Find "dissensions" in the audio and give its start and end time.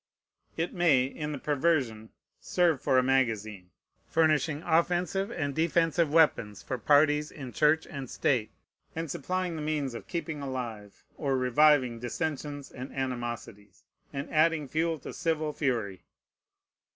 11.99-12.71